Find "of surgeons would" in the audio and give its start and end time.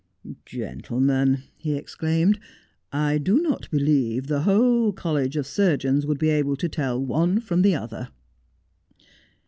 5.37-6.17